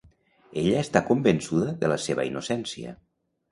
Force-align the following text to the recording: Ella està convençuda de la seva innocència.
Ella 0.61 0.79
està 0.85 1.01
convençuda 1.09 1.75
de 1.85 1.93
la 1.93 1.99
seva 2.09 2.27
innocència. 2.33 2.99